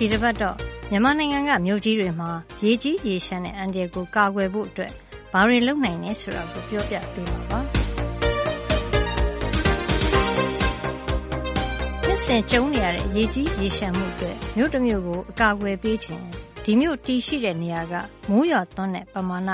[0.00, 0.56] ဒီတစ်ပတ်တော့
[0.90, 2.30] မြန်မာနိုင်ငံကမြို့ကြီးတွေမှာ
[2.62, 4.92] ရေကြီးရေရှမ်းတဲ့အန္တရာယ်ကိုကာကွယ်ဖို့အတွက်
[5.32, 7.60] ဘာတွေလုပ်နိုင်လဲဆိုတာကိုပြောပြပေးမှာပါ။
[12.02, 16.22] ဖြစ်စဉ်ကြုံနေရတဲ့ရေကြီးရေရှမ်းမှုအတွက်မြို့တစ်မြို့ကိုအကာအကွယ်ပေးခြင်း
[16.64, 17.94] ဒီမြို့တည်ရှိတဲ့နေရာက
[18.30, 19.50] မိုးရွာသွန်းတဲ့ပမာဏ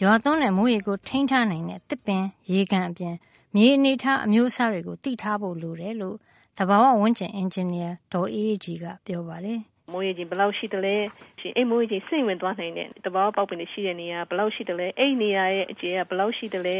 [0.00, 2.22] ရွာသွန်းတဲ့မိုးရေကိုထိန်းထားနိုင်တဲ့တစ်ပင်
[2.52, 3.14] ရေကန်အပြင်
[3.54, 6.16] မြေအနေထားအမျိုးအစားတွေကိုသိထားဖို့လိုတယ်လို့
[6.58, 9.60] သဘာဝဝန်းကျင်အင်ဂျင်နီယာဒေါ်အေးကြီးကပြောပါတယ်
[9.92, 10.96] မိုးရေချိန်ဘယ်လောက်ရှိတယ်လဲ
[11.40, 16.76] ရှင်အဲ့မိုးရေချိန်စိတ်ဝင်သွားနိုင်တဲ့တဘာပေါက်ပင်တွေရှိတဲ့နေရာဘယ်လောက်ရှိတယ်လဲအဲ့နေရာရဲ့အကျယ်ကဘယ်လောက်ရှိတယ်လဲ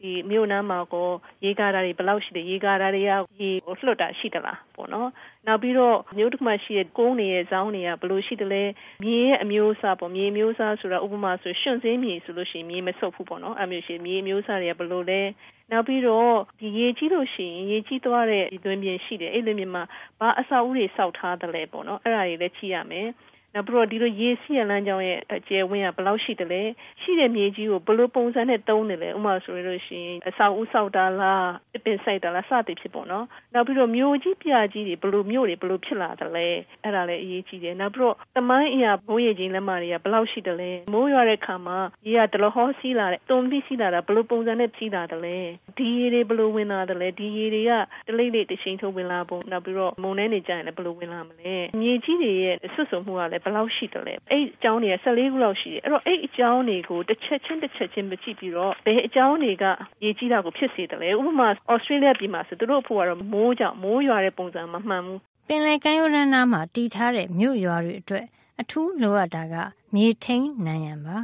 [0.00, 1.08] ဒီမြို့နားမှာကို
[1.44, 5.08] ရေကားတာတွေဘယ်လောက်ရှိတယ်ရေကားတာတွေကရေကိုလွှတ်တာရှိသလားပေါ့နော်
[5.46, 8.62] နောက်ပြီးတော့မြို့တစ်ခုမှရှိတဲ့ကုန်းတွေရဲ့ဇောင်းတွေကဘယ်လိုရှိတယ်လဲ
[9.04, 15.22] မြေရဲ့အမျိုးအစားပေါ့မြေမျိုးစားဆိုတာဥပမာဆိုရှင်စင်းမြေဆိုလို့ရှိရင်မြေမဆုပ်ဘူးပေါ့နော်အမျိုးရှိမြေမျိုးစားတွေကဘယ်လိုလဲ
[15.72, 19.82] နောက်ပြီးတော့ဒီရေကြီးလို့ရှိရင်ရေကြီးသွားတဲ့ဒီသွင်းပြင်ရှိတယ်အဲ့လိုမျိုးမှာ
[20.20, 23.08] ဘာအဆောက်အဦတွေစောက်ထားတယ်လဲပေါ့နော်အဲ့ဒါတွေလည်းကြည့်ရမယ်
[23.54, 26.62] နောက်ပြီးတော့ဒီလိုရေစီးရလမ်းကြောင်းရဲ့အကျယ်ဝန်းကဘယ်လောက်ရှိတယ်လဲ
[27.02, 36.46] ရှိတဲ့မြေကြီးကိုဘယ်လိုပုံစံနဲ့တုံးတယ်လဲဥပမာဆိုရလို့ရှိရင်အဆောက်အဦဆောက်တာလားအပင်စိုက်တာလားစသည်ဖြစ်ပေါ့နော်နောက်ပြီးတော့မြို့ကြီးပြကြီးတွေဘယ်လိုမြို့တွေဘယ်လိုဖြစ်လာတယ်လဲ
[36.82, 45.36] အဲ့ဒါလည်းအရေးကြီးတယ်နောက်ပြီးတော့တမိုင်းအရာမိုးရေချင်းလက်မတွေကဘယ်လောက်ရှိတယ်လဲမိုးရွာတဲ့ခါမှာရေကဒလဟောစီးလာတဲ့တုံပြီးစီးလာတာဘယ်လိုပုံစံနဲ့စီးလာတယ်လဲ
[45.78, 47.72] ဒီရေတွေဘယ်လိုဝင်လာတယ်လဲဒီရေတွေက
[48.08, 59.64] တလိမ့်လေးတစ်ချိန်ထုတ်ဝင်လာဖို့နောက်ပြီးတော့မုန်တိုင်းတွေကြာရင်လည်းဘယ်လိုဝင်လာမလဲမြေကြီးတွေရဲ့ဆွတ်ဆုံမှုကလည်းဘယ်လောက်ရှိတယ်လဲအဲ့အကြောင်းတွေက14ခုလောက်ရှိတယ်အဲ့တော့အဲ့အကြောင်းတွေကိုတစ်ချက်ချင်းတစ်ချက်ချင်းမကြည့်ပြီးတော့ဘယ်အကြောင်းတွေက
[60.04, 68.24] ရေကြီးတာကိုဖြစ်စေတယ်လဲဥပမာဩစတြေးလျပြည်မှာဆိုသူတို့အဖို့ကတော့မိုးကြောင့်မိုးရွာတဲ့ပုံစံမမှန်ဘူးပင်လယ်ကမ်းရိုးတန်းနားမှာတည်ထားတဲ့မြို့ရွာတွေအတွက်
[68.60, 69.54] အထူးလိုအပ်တာက
[69.94, 71.16] မြေထိန်နံရံပါ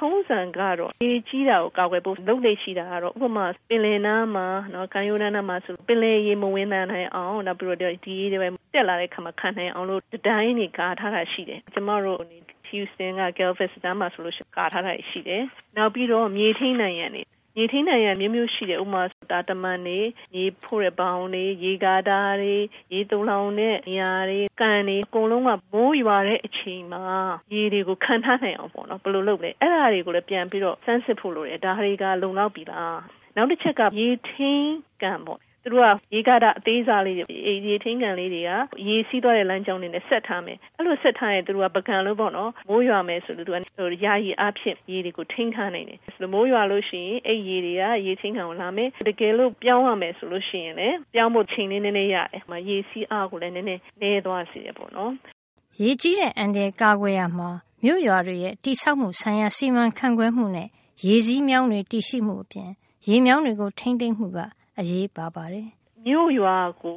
[0.00, 12.20] ထုံးစံကတော့ရေကြီးတာကိုကာကွယ်ဖို့လုပ်လေရှိတာကတော့ဥပမာပင်လယ်နားမှာနော်ကမ်းရိုးတန်းနားမှာဆိုပင်လယ်ရေမဝင်နိုင်အောင်နောက်ပြီးတော့ဒီရေတွေတက်လာတဲ့ခါမှာခံနိုင်အောင်လို့တိုင်းတွေကာထားတာရှိတယ်ကျမတို့
[12.68, 15.42] Houston က Galveston မှာဆိုလို့ရှိရင်ကာထားတာရှိတယ်
[15.76, 17.22] နောက်ပြီးတော့မြေထိန်နိုင်ရံနေ
[17.58, 19.98] ရေထိန်းနိုင်ရမျိုးမျိုးရှိတယ်ဥမာတာတမန်တွေ
[20.36, 22.56] ရေဖို့တဲ့ဘောင်တွေရေကားတာတွေ
[22.92, 27.04] ရေတုံလောင်တဲ့နေရာတွေကန်တွေအကုန်လုံးကမိုးရွာတဲ့အချိန်မှာ
[27.52, 32.98] ရေတွေကိုခံထားနိုင်အောင်ပေါ့နော်ဘယ်လိုလုပ်လဲအဲ့ဒါတွေကိုလည်းပြန်ပြီးတော့စမ်းစစ်ဖို့လိုတယ်ဒါတွေကလုံလောက်ပြီလား
[33.36, 38.50] နောက်တစ်ချက်ကရေထိန်းကန်ပေါ့ သူတို့ကရေကားတာအသေးစားလေးတွေရေထင်းကန်လေးတွေက
[38.88, 43.56] ရေစီးသွားတဲ့လမ်းကြောင်းတွေနဲ့ဆက်ထားမယ်အဲ့လိုဆက်ထားရင်သူတို့ကပကံလို့ပေါ့နော်မိုးရွာမယ်ဆိုလို့သူက
[44.04, 55.12] ယာယီအဖြစ်ရေတွေကိုထိန်းထားနိုင်တယ်ဆိုလို့မိုးရွာလို့ရှိရင်အဲ့ရေတွေကရေထင်းကန်ကိုလာမယ်တကယ်လို့ပြောင်းရမယ်ဆိုလို့ရှိရင်လည်းပြောင်းဖို့ချိန်လေးနည်းနည်းရတယ်။မရေစီးအားကိုလည်းနည်းနည်းနည်းသွားစေတယ်ပေါ့နော်။
[55.80, 57.50] ရေကြီးတဲ့အန်ဒီကာကွယ်ရမှာ
[57.84, 60.68] မြို့ရွာတွေရဲ့တိဆောက်မှုဆိုင်ရာစီမံခန့်ခွဲမှုနဲ့
[61.06, 62.70] ရေစည်းမြောင်းတွေတည်ရှိမှုအပြင်
[63.08, 64.38] ရေမြောင်းတွေကိုထိမ့်သိမ့်မှုက
[64.80, 65.68] အရေးပါပါတယ်
[66.06, 66.96] မြို့ရွာကို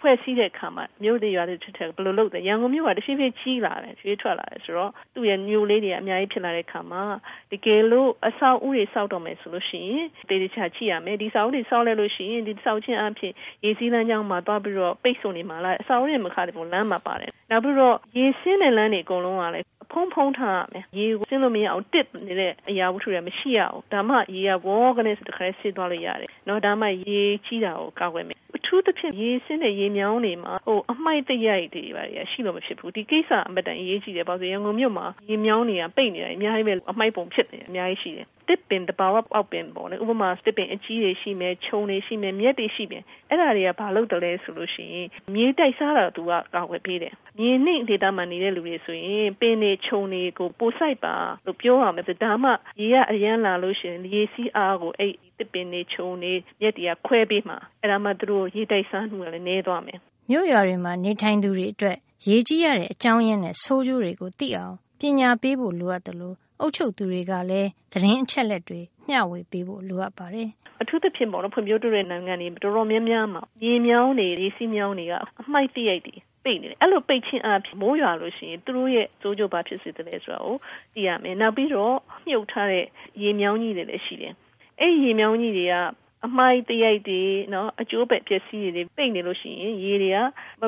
[0.00, 7.02] ဖွဲ့စည်းတဲ့အခါမှာမြို့တွေရွာတွေထက်ထက်ဘယ်လိုလုပ်လဲရန်ကုန်မြို့ကတဖြည်းဖြည်းကြီးလာတယ်ရွှေထွက်လာတယ်ဆိုတော့သူ့ရဲ့မြို့လေးတွေအများကြီးဖြစ်လာတဲ့အခါမှာ
[7.52, 13.32] တကယ်လို့အဆောက်အဦတွေစောက်တော့မယ်ဆိုလို့ရှိရင်တေးတခြားချိရမယ်ဒီဆောက်အဦတွေစောက်လိုက်လို့ရှိရင်ဒီဆောက်ချင်းအဖြစ်
[13.64, 51.14] ရေစည်းလမ်းကြောင်းမှာတွားပြီးတော့ပိတ်ဆို့နေမှာလားအဆောက်အဦတွေမခါတယ်ပုံလမ်းမှာပါတယ်နောက်ပြီးတော့ရေစင်းတဲ့လမ်းတွေအကုန်လုံးကလည်း ဖုံးဖုံးထားရမယ်ရေကိုစင်းလို့မရအောင်တစ်နေတဲ့အရာဝတ္ထုတွေမရှိရအောင်ဒါမှရေကဘောကနေစတခါဆင်းသွားလို့ရတယ်နော်ဒါမှရေကြီးတာကိုကာကွယ်မယ်အထူးသဖြင့်ရေစင်းတဲ့ရေမြောင်းတွေမှာဟိုအမိုက်တရိုက်တွေပါရရှိလို့မဖြစ်ဘူးဒီကိစ္စအမတန်အရေးကြီးတယ်ဘာလို့ရန်ကုန်မြို့မှာရေမြောင်းတွေကပိတ်နေတာအများကြီးပဲအမိုက်ပုံဖြစ်နေတယ်အများကြီးရှိတယ် တစ်ပင်တဘာဝပေါက်ပင်ပေါ့လေဥပမာတစ်ပင်အကြီးတွေရှိမယ်ခြုံတွေရှိမယ်မြက်တွေရှိမယ်အဲ့ဒါတွေကဘာလို့တလဲဆိုလို့ရှိရင်မြေတိုက်စားတာသူကကာကွယ်ပေးတယ်မြေနှိမ့်ဒေတာမှာနေတဲ့လူတွေဆိုရင်ပင်တွေခြုံတွေကိုပိုဆိုင်ပါ
[51.46, 52.50] လို့ပြောရမယ်ဒါမှ
[52.80, 59.98] ရေကအရန်လာလို့ရှိရင်ရေစီးအားကိုအဲ့တစ်ပင်တွေခြုံတွေမြက်တွေကခွဲပေးမှာအဲ့ဒါမှသူတို့ရေတိုက်စားမှုကလည်းနည်းသွားမယ်
[60.30, 61.96] မြို့ရွာတွေမှာနေထိုင်သူတွေအတွက်
[62.28, 70.48] ရေကြီးရတဲ့အကြောင်းရင်းနဲ့ဆိုးကျိုးတွေကိုသိအောင်ပညာပေးဖို့လိုအပ်တယ်လို့ အုပ်ချုပ်သူတွေကလည်း သတင်းအချက်လက်တွေ မျှဝေပေးဖို့ လိုအပ်ပါတယ်။
[70.82, 76.14] အထူးသဖြင့်ပေါ့နော်ဖွံ့ဖြိုးတိုးတဲ့ နိုင်ငံတွေ တော်တော်များများမှာ ရေမြောင်းတွေ ရေစီးမြောင်းတွေက အမိုက်တရိုက်တွေ
[76.44, 80.56] ပိတ်နေတယ် အဲ့လို ပိတ်ခြင်းအဖြစ်မိုးရွာလို့ရှိရင် သူတို့ရဲ့စိုးကြိုးပါဖြစ်စေတယ်ဆိုတာကို
[80.94, 81.96] သိရမယ် နောက်ပြီးတော့
[82.28, 82.84] မြုပ်ထားတဲ့
[83.22, 84.34] ရေမြောင်းကြီးတွေလည်း ရှိတယ်
[84.80, 85.74] အဲ့ရေမြောင်းကြီးတွေက
[86.26, 87.22] အမိုက်တရိုက်တွေ
[87.54, 90.18] နော်အကျိုးပဲပျက်စီးတွေပိတ်နေလို့ရှိရင်ရေတွေက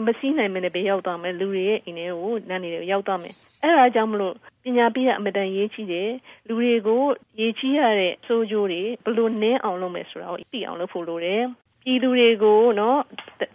[0.06, 6.10] မစီးနိုင်မနဲ့ပဲရောက်သွားမယ်လူတွေရဲ့အိမ်တွေကိုနန်းနေတွေရောက်သွားမယ်အဲ့ဒါကြောင့်မလို့ပညာပေးရအမတန်ရေးကြီးတယ်
[6.48, 7.02] လူတွေကို
[7.40, 11.42] ရေးကြီးရတဲ့စိုးကြိုးတွေဘလို့နင်းအောင်လုပ်မယ်ဆိုတာကိုသိအောင်လုပ်ဖို့လိုတယ်
[11.86, 13.00] ပြည်သူတွေကိုနော်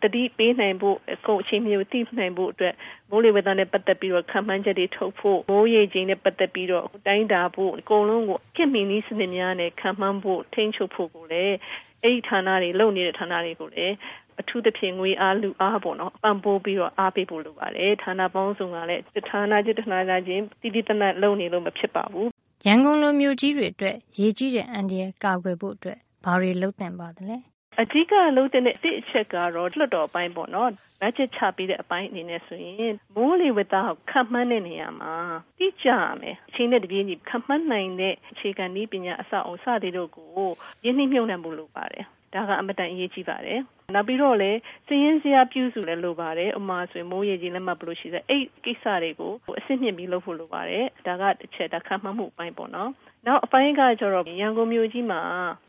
[0.04, 2.74] တတိပေးနိုင်ဖို့အခုအချိန်မျိုးသိနိုင်ဖို့အတွက်
[3.10, 11.56] မိုးလေဝသနဲ့ပတ်သက်ပြီးတော့ခံမှန်းချက်တွေထုတ်ဖို့မိုးရေချိန်နဲ့ပတ်သက်ပြီးတော့တိုင်းတာဖို့အကုန်လုံးကိုခင်မီနီးစနစ်များနဲ့ခံမှန်းဖို့ထိန်းချုပ်ဖို့ကိုလည်း
[12.04, 13.94] အဲ့ဒီဌာနတွေလုပ်နေတဲ့ဌာနတွေကိုလည်း
[14.42, 22.30] အထူးသဖြင့်ငွေအားလူအားပေါ့နော်ပံ့ပိုးပြီးတော့အားပေးဖို့လိုပါတယ်ဌာနပေါင်းစုံကလည်းဌာနချင်းဌာနချင်းတည်တည်တနတ်လုပ်နေလို့မဖြစ်ပါဘူး
[22.66, 27.38] ရန်ကုန်လိုမျိုးကြီးတွေအတွက်ရေကြီးတဲ့အန္တရာယ်ကာကွယ်ဖို့အတွက်ဘာတွေလုပ်သင့်ပါသလဲ
[27.82, 33.76] အဓိကလုပ်တဲ့အအချက်ကတော့လွှတ်တော်ပိုင်းပေါ့နော်ဘတ်ဂျက်ချပေးတဲ့အပိုင်းအနေနဲ့ဆိုရင်မိုးလေဝသ
[34.10, 35.16] ခန့်မှန်းတဲ့နေရာမှာ
[35.60, 40.50] တိကျရမယ်အချိန်နဲ့တပြေးညီခန့်မှန်းနိုင်တဲ့အခြေခံနည်းပညာအစအုံစသည်တို့ကို
[40.84, 43.60] ရင်းနှီးမြှုပ်နှံမှုလုပ်ပါတယ် ဒါကအမတန်အရေးကြီးပါတယ်
[43.96, 52.92] နောက်ပြီးတော့လည်းစည်ရင်းစရာပြုစုလည်းလိုပါတယ်ဥမာဆိုရင်မိုးရေကြီးလက်မှတ်ဘလို့ရှိတဲ့အဲ့ကိစ္စတွေကိုအစစ်မြင့်ပြီးလုပ်ဖို့လိုပါတယ်ဒါကတစ်ချက်ဒါခံမှတ်မှုအပိုင်းပေါ့နော်
[53.28, 55.22] နောက်အပိုင်းကကျတော့ရန်ကုန်မြို့ကြီးမှာ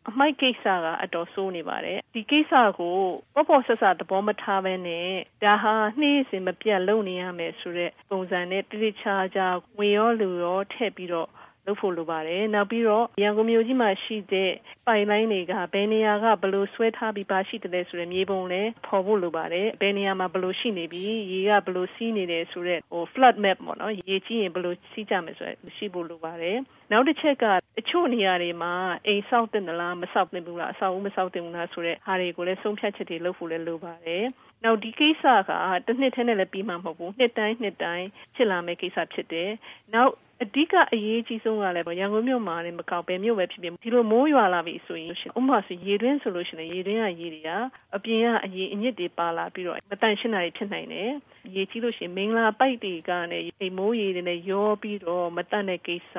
[0.09, 2.97] အမိုက်ကိစ္စကအတော်ဆိုးနေပါတယ်ဒီကိစ္စကို
[3.33, 5.09] ပေါ့ပေါ့ဆက်ဆက်သဘောမထားဘဲနဲ့
[5.43, 9.05] ဒါဟာနှီးစင်မပြတ်လုပ်နေရမယ်ဆိုတဲ့ပုံစံနဲ့တိတိကျ
[9.35, 9.39] ကျ
[9.77, 11.29] ငွေရောလူရောထည့်ပြီးတော့
[11.67, 14.51] လုပ်ဖို့လိုပါတယ်။နောက်ပြီးတော့ရန်ကုန်မြို့ကြီးမှာရှိတဲ့
[14.87, 26.57] ပိုင်လိုင်းတွေကဘယ်နေရာကဘလို့ဆွဲထားပြီးပါရှိတယ်ဆိုတဲ့မြေပုံလည်းဖော်ဖို့လိုပါတယ်။ဘယ်နေရာမှာဘလို့ရှိနေပြီးရေကဘလို့စီးနေတယ်ဆိုတဲ့ဟို flood map ပေါ့နော်။ရေကြီးရင်ဘလို့စီးကြမယ်ဆိုရရှိဖို့လိုပါတယ်။
[26.91, 27.45] နောက်တစ်ချက်က
[27.79, 28.73] အချို့နေရာတွေမှာ
[29.07, 34.23] အိမ်ဆောက်တင်သလားမဆောက်တင်ဘူးလားအဆောက်အဦမဆောက်တင်ဘူးလားဆိုတဲ့ဟာတွေကိုလည်းဆုံးဖြတ်ချက်တွေလုပ်ဖို့လည်းလိုပါတယ်။
[34.63, 35.51] နောက်ဒီကိစ္စက
[35.85, 39.49] တစ်နှစ်ထဲနဲ့လည်းပြီးမှမဟုတ်ဘူး။နှစ်တိုင်းနှစ်တိုင်းဖြစ်လာမယ့်ကိစ္စဖြစ်တယ်။
[39.93, 40.11] နောက်
[40.43, 47.49] အဓိကအရေးကြီးဆုံးကလည်းရန်ကုန်မြို့မှာလည်းမကောက်ပဲမြို့ပဲဖြစ်ဖြစ်ဒီလိုမိုးရွာလာပြီဆိုရင်ဥပမာဆိုရေတွင်းဆိုလို့ရှိရင်ရေတွင်းကရေတွေက
[47.95, 51.11] အပြင်ကအရေအညစ်တွေပါလာပြီးတော့မတန့်ရှင်းတာတွေဖြစ်နိုင်တယ်
[51.55, 56.13] ရေကြီးလို့ရှိရင်မင်္ဂလာပိုက်တွေကလည်းအိမ်မိုးရေတွေနဲ့ရောပြီးတော့မတန့်တဲ့ကိစ္စ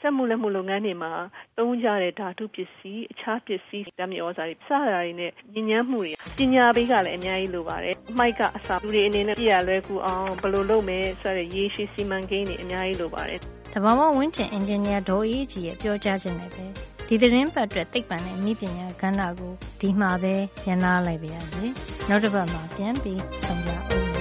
[0.00, 1.12] စက်မှုလက်မှုလုပ်ငန်းတွေမှာ
[1.58, 13.40] သုံးကြတဲ့ဓာတုပစ္စည်းအခြားပစ္စည်းဓာတ်မြေဩဇာတွေစတာတွေနဲ့ညဉ့်ညမ်းမှုတွေပညာပေးကလည်းအများကြီးလိုပါတယ်အမိုက်ကအစာလူတွေအနေနဲ့ပြရလွယ်ကူအောင်ဘယ်လိုလုပ်မယ်ဆိုတဲ့ရေရှိစီမံကိန်းတွေအများကြီးလိုပါတယ်
[13.74, 16.64] တဘာဝဝင်းကျင်အင်ဂျင်နီယာဒေါ်အေးကြီးရဲ့ပြောကြားခြင်းနဲ့ပဲ
[17.06, 21.66] ဒီသတင်းပတ်အတွက်သိပ္ပံနဲ့ဤပညာကဏ္ဍကိုဒီမှာပဲညှနာလိုက်ပါရစေ
[22.08, 24.17] နောက်တစ်ပတ်မှာပြန်ပြီးဆုံကြအောင်